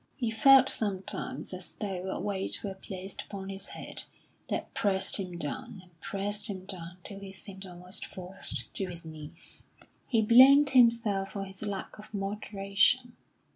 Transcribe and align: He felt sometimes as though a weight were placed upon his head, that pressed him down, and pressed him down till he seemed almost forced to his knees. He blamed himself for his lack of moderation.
He 0.15 0.31
felt 0.31 0.67
sometimes 0.67 1.53
as 1.53 1.73
though 1.73 2.09
a 2.09 2.19
weight 2.19 2.63
were 2.63 2.73
placed 2.73 3.21
upon 3.21 3.49
his 3.49 3.67
head, 3.67 4.05
that 4.49 4.73
pressed 4.73 5.17
him 5.17 5.37
down, 5.37 5.79
and 5.83 5.99
pressed 6.01 6.47
him 6.47 6.65
down 6.65 6.97
till 7.03 7.19
he 7.19 7.31
seemed 7.31 7.67
almost 7.67 8.07
forced 8.07 8.73
to 8.73 8.87
his 8.87 9.05
knees. 9.05 9.65
He 10.07 10.23
blamed 10.23 10.71
himself 10.71 11.33
for 11.33 11.43
his 11.45 11.67
lack 11.67 11.99
of 11.99 12.11
moderation. 12.15 13.15